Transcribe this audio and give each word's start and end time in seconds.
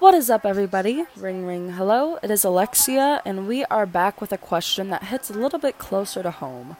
What 0.00 0.12
is 0.12 0.28
up, 0.28 0.44
everybody? 0.44 1.06
Ring, 1.16 1.46
ring, 1.46 1.70
hello. 1.70 2.18
It 2.20 2.28
is 2.28 2.44
Alexia, 2.44 3.22
and 3.24 3.46
we 3.46 3.64
are 3.66 3.86
back 3.86 4.20
with 4.20 4.32
a 4.32 4.36
question 4.36 4.90
that 4.90 5.04
hits 5.04 5.30
a 5.30 5.38
little 5.38 5.60
bit 5.60 5.78
closer 5.78 6.20
to 6.20 6.32
home. 6.32 6.76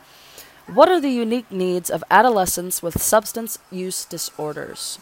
What 0.67 0.89
are 0.89 1.01
the 1.01 1.11
unique 1.11 1.49
needs 1.49 1.91
of 1.91 2.03
adolescents 2.11 2.83
with 2.83 3.01
substance 3.01 3.61
use 3.71 4.05
disorders? 4.05 4.99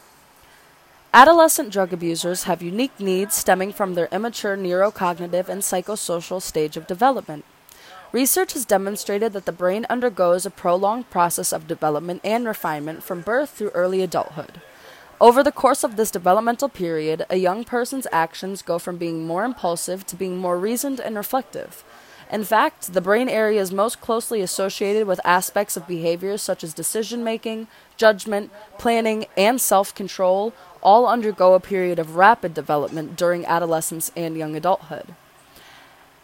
Adolescent 1.14 1.72
drug 1.72 1.94
abusers 1.94 2.42
have 2.42 2.60
unique 2.60 3.00
needs 3.00 3.34
stemming 3.34 3.72
from 3.72 3.94
their 3.94 4.08
immature 4.12 4.58
neurocognitive 4.58 5.48
and 5.48 5.62
psychosocial 5.62 6.42
stage 6.42 6.76
of 6.76 6.86
development. 6.86 7.46
Research 8.12 8.52
has 8.52 8.66
demonstrated 8.66 9.32
that 9.32 9.46
the 9.46 9.52
brain 9.52 9.86
undergoes 9.88 10.44
a 10.44 10.50
prolonged 10.50 11.08
process 11.08 11.50
of 11.50 11.66
development 11.66 12.20
and 12.22 12.46
refinement 12.46 13.02
from 13.02 13.22
birth 13.22 13.48
through 13.50 13.70
early 13.70 14.02
adulthood. 14.02 14.60
Over 15.22 15.44
the 15.44 15.52
course 15.52 15.84
of 15.84 15.94
this 15.94 16.10
developmental 16.10 16.68
period, 16.68 17.26
a 17.30 17.36
young 17.36 17.62
person's 17.62 18.08
actions 18.10 18.60
go 18.60 18.80
from 18.80 18.96
being 18.96 19.24
more 19.24 19.44
impulsive 19.44 20.04
to 20.06 20.16
being 20.16 20.36
more 20.36 20.58
reasoned 20.58 20.98
and 20.98 21.14
reflective. 21.14 21.84
In 22.32 22.42
fact, 22.42 22.92
the 22.92 23.00
brain 23.00 23.28
area 23.28 23.60
is 23.60 23.70
most 23.70 24.00
closely 24.00 24.40
associated 24.40 25.06
with 25.06 25.20
aspects 25.24 25.76
of 25.76 25.86
behaviors 25.86 26.42
such 26.42 26.64
as 26.64 26.74
decision 26.74 27.22
making, 27.22 27.68
judgment, 27.96 28.50
planning, 28.78 29.26
and 29.36 29.60
self 29.60 29.94
control, 29.94 30.52
all 30.82 31.06
undergo 31.06 31.54
a 31.54 31.60
period 31.60 32.00
of 32.00 32.16
rapid 32.16 32.52
development 32.52 33.14
during 33.14 33.46
adolescence 33.46 34.10
and 34.16 34.36
young 34.36 34.56
adulthood. 34.56 35.14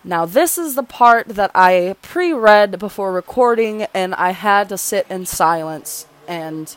Now, 0.02 0.26
this 0.26 0.58
is 0.58 0.74
the 0.74 0.82
part 0.82 1.28
that 1.28 1.52
I 1.54 1.94
pre 2.02 2.32
read 2.32 2.80
before 2.80 3.12
recording, 3.12 3.82
and 3.94 4.12
I 4.16 4.32
had 4.32 4.68
to 4.70 4.76
sit 4.76 5.06
in 5.08 5.24
silence 5.24 6.06
and 6.26 6.74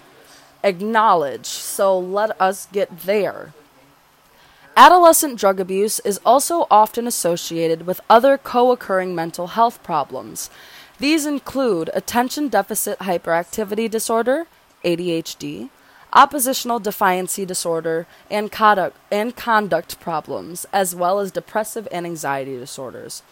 acknowledge. 0.64 1.46
So 1.46 1.98
let 1.98 2.40
us 2.42 2.68
get 2.72 3.02
there. 3.02 3.54
Adolescent 4.78 5.38
drug 5.38 5.60
abuse 5.60 6.00
is 6.00 6.20
also 6.26 6.66
often 6.72 7.06
associated 7.06 7.86
with 7.86 8.00
other 8.10 8.38
co 8.38 8.72
occurring 8.72 9.14
mental 9.14 9.48
health 9.48 9.84
problems. 9.84 10.50
These 10.98 11.26
include 11.26 11.90
attention 11.94 12.48
deficit 12.48 13.00
hyperactivity 13.00 13.90
disorder, 13.90 14.46
ADHD, 14.86 15.70
oppositional 16.14 16.80
defiancy 16.80 17.46
disorder, 17.46 18.08
and 18.30 18.52
conduct, 18.52 18.96
and 19.12 19.36
conduct 19.36 20.00
problems, 20.00 20.66
as 20.72 20.96
well 20.96 21.20
as 21.20 21.32
depressive 21.32 21.88
and 21.92 22.06
anxiety 22.06 22.58
disorders. 22.58 23.24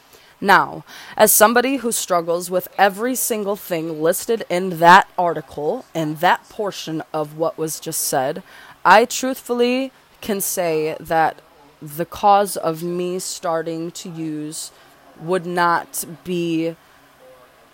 Now, 0.42 0.86
as 1.18 1.32
somebody 1.32 1.78
who 1.78 1.92
struggles 1.92 2.50
with 2.50 2.70
every 2.78 3.16
single 3.16 3.56
thing 3.56 4.02
listed 4.02 4.46
in 4.50 4.80
that 4.80 5.10
article 5.18 5.86
and 5.94 6.18
that 6.20 6.48
portion 6.48 7.04
of 7.14 7.38
what 7.38 7.58
was 7.58 7.80
just 7.80 8.02
said, 8.02 8.42
I 8.86 9.06
truthfully 9.06 9.92
can 10.22 10.40
say 10.40 10.96
that 11.00 11.42
the 11.82 12.06
cause 12.06 12.56
of 12.58 12.84
me 12.84 13.20
starting 13.20 13.92
to 13.92 14.10
use 14.10 14.72
would 15.20 15.46
not 15.46 16.06
be 16.24 16.76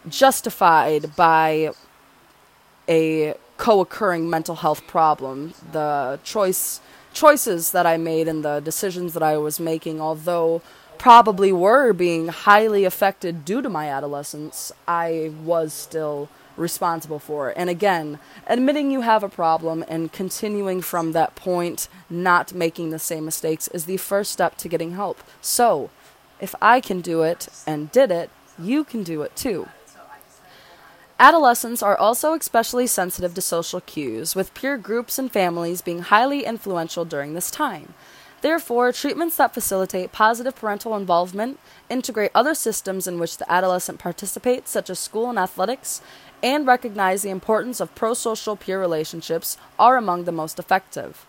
justified 0.08 1.16
by 1.16 1.72
a 2.88 3.36
co-occurring 3.58 4.30
mental 4.30 4.56
health 4.56 4.86
problem. 4.88 5.54
The 5.72 6.20
choice 6.24 6.82
choices 7.14 7.72
that 7.72 7.86
I 7.86 7.96
made 7.98 8.28
and 8.28 8.44
the 8.44 8.60
decisions 8.60 9.14
that 9.14 9.24
I 9.24 9.38
was 9.38 9.60
making, 9.60 10.02
although 10.02 10.62
probably 10.98 11.52
were 11.52 11.94
being 11.94 12.28
highly 12.28 12.86
affected 12.86 13.46
due 13.46 13.62
to 13.62 13.70
my 13.70 13.90
adolescence, 13.90 14.72
I 14.88 15.32
was 15.44 15.74
still 15.74 16.30
responsible 16.58 17.20
for 17.20 17.50
it. 17.50 17.58
And 17.58 17.70
again, 17.70 18.20
admitting 18.48 18.92
you 18.92 19.02
have 19.02 19.24
a 19.24 19.30
problem 19.30 19.84
and 19.88 20.12
continuing 20.12 20.82
from 20.82 21.12
that 21.12 21.36
point, 21.36 21.88
not 22.10 22.54
making 22.54 22.90
the 22.90 23.00
same 23.00 23.26
mistakes, 23.26 23.68
is 23.70 23.86
the 23.86 23.98
first 23.98 24.32
step 24.32 24.58
to 24.58 24.70
getting 24.70 24.92
help. 24.92 25.22
So, 25.42 25.90
if 26.40 26.56
I 26.62 26.82
can 26.82 27.02
do 27.02 27.24
it 27.24 27.48
and 27.66 27.92
did 27.92 28.12
it, 28.12 28.30
you 28.60 28.84
can 28.84 29.04
do 29.04 29.22
it 29.22 29.36
too. 29.36 29.68
Adolescents 31.18 31.82
are 31.82 31.98
also 31.98 32.34
especially 32.34 32.88
sensitive 32.88 33.34
to 33.34 33.42
social 33.42 33.80
cues, 33.80 34.36
with 34.36 34.54
peer 34.54 34.78
groups 34.78 35.18
and 35.18 35.32
families 35.32 35.82
being 35.82 36.00
highly 36.00 36.44
influential 36.44 37.06
during 37.06 37.34
this 37.34 37.50
time. 37.50 37.94
Therefore, 38.46 38.92
treatments 38.92 39.38
that 39.38 39.56
facilitate 39.56 40.12
positive 40.12 40.56
parental 40.56 40.96
involvement, 40.96 41.58
integrate 41.90 42.30
other 42.36 42.54
systems 42.54 43.08
in 43.08 43.18
which 43.18 43.38
the 43.38 43.52
adolescent 43.52 43.98
participates, 43.98 44.70
such 44.70 44.92
as 44.92 45.00
school 45.00 45.32
and 45.32 45.40
athletics, 45.40 46.00
and 46.44 46.68
recognize 46.68 47.24
the 47.24 47.32
importance 47.32 47.80
of 47.80 47.96
pro 47.96 48.14
social 48.14 48.56
peer 48.56 48.80
relationships 48.80 49.58
are 49.80 49.98
among 49.98 50.26
the 50.26 50.32
most 50.32 50.60
effective. 50.60 51.26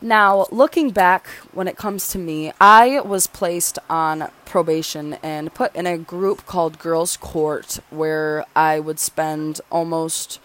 Now, 0.00 0.46
looking 0.52 0.92
back 0.92 1.26
when 1.50 1.66
it 1.66 1.76
comes 1.76 2.06
to 2.10 2.18
me, 2.18 2.52
I 2.60 3.00
was 3.00 3.26
placed 3.26 3.80
on 3.90 4.30
probation 4.44 5.14
and 5.14 5.52
put 5.52 5.74
in 5.74 5.84
a 5.84 5.98
group 5.98 6.46
called 6.46 6.78
Girls 6.78 7.16
Court 7.16 7.80
where 7.90 8.44
I 8.54 8.78
would 8.78 9.00
spend 9.00 9.60
almost 9.68 10.38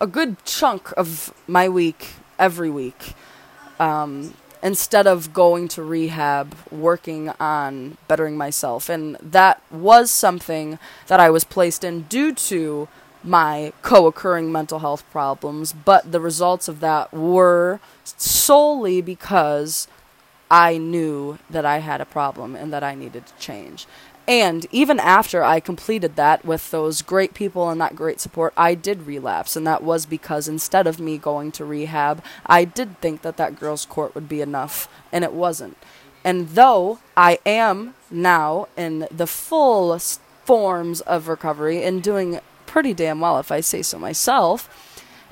a 0.00 0.06
good 0.06 0.44
chunk 0.44 0.92
of 0.96 1.34
my 1.48 1.68
week 1.68 2.10
every 2.38 2.70
week. 2.70 3.14
Um, 3.80 4.34
instead 4.62 5.06
of 5.06 5.32
going 5.32 5.68
to 5.68 5.82
rehab, 5.82 6.54
working 6.70 7.30
on 7.40 7.96
bettering 8.08 8.36
myself. 8.36 8.88
And 8.88 9.16
that 9.22 9.62
was 9.70 10.10
something 10.10 10.78
that 11.06 11.20
I 11.20 11.30
was 11.30 11.44
placed 11.44 11.84
in 11.84 12.02
due 12.02 12.34
to 12.34 12.88
my 13.24 13.72
co 13.82 14.06
occurring 14.06 14.52
mental 14.52 14.78
health 14.78 15.04
problems, 15.10 15.72
but 15.72 16.12
the 16.12 16.20
results 16.20 16.68
of 16.68 16.80
that 16.80 17.12
were 17.12 17.80
solely 18.04 19.00
because 19.00 19.88
I 20.50 20.78
knew 20.78 21.38
that 21.50 21.66
I 21.66 21.78
had 21.78 22.00
a 22.00 22.06
problem 22.06 22.56
and 22.56 22.72
that 22.72 22.82
I 22.82 22.94
needed 22.94 23.26
to 23.26 23.34
change. 23.38 23.86
And 24.28 24.66
even 24.70 25.00
after 25.00 25.42
I 25.42 25.58
completed 25.58 26.14
that 26.16 26.44
with 26.44 26.70
those 26.70 27.00
great 27.00 27.32
people 27.32 27.70
and 27.70 27.80
that 27.80 27.96
great 27.96 28.20
support, 28.20 28.52
I 28.58 28.74
did 28.74 29.06
relapse. 29.06 29.56
And 29.56 29.66
that 29.66 29.82
was 29.82 30.04
because 30.04 30.46
instead 30.46 30.86
of 30.86 31.00
me 31.00 31.16
going 31.16 31.50
to 31.52 31.64
rehab, 31.64 32.22
I 32.44 32.64
did 32.66 33.00
think 33.00 33.22
that 33.22 33.38
that 33.38 33.58
girls' 33.58 33.86
court 33.86 34.14
would 34.14 34.28
be 34.28 34.42
enough, 34.42 34.86
and 35.10 35.24
it 35.24 35.32
wasn't. 35.32 35.78
And 36.22 36.50
though 36.50 36.98
I 37.16 37.38
am 37.46 37.94
now 38.10 38.68
in 38.76 39.08
the 39.10 39.26
full 39.26 39.98
forms 40.44 41.00
of 41.00 41.28
recovery 41.28 41.82
and 41.82 42.02
doing 42.02 42.40
pretty 42.66 42.92
damn 42.92 43.20
well, 43.20 43.38
if 43.38 43.50
I 43.50 43.60
say 43.60 43.80
so 43.80 43.98
myself, 43.98 44.68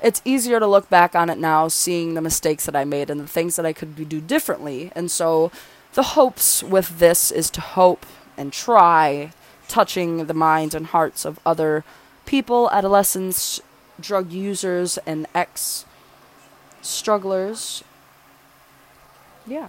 it's 0.01 0.23
easier 0.25 0.59
to 0.59 0.65
look 0.65 0.89
back 0.89 1.15
on 1.15 1.29
it 1.29 1.37
now, 1.37 1.67
seeing 1.67 2.15
the 2.15 2.21
mistakes 2.21 2.65
that 2.65 2.75
I 2.75 2.83
made 2.83 3.11
and 3.11 3.19
the 3.19 3.27
things 3.27 3.57
that 3.57 3.65
I 3.65 3.73
could 3.73 4.09
do 4.09 4.21
differently. 4.21 4.91
And 4.95 5.11
so 5.11 5.51
the 5.93 6.03
hopes 6.03 6.63
with 6.63 6.97
this 6.97 7.31
is 7.31 7.51
to 7.51 7.61
hope 7.61 8.05
and 8.37 8.53
try 8.53 9.31
touching 9.67 10.25
the 10.25 10.33
minds 10.33 10.73
and 10.75 10.87
hearts 10.87 11.25
of 11.25 11.39
other 11.45 11.83
people, 12.25 12.69
adolescents, 12.71 13.59
drug 13.99 14.31
users, 14.31 14.97
and 14.99 15.27
ex 15.33 15.85
strugglers. 16.81 17.83
Yeah. 19.45 19.67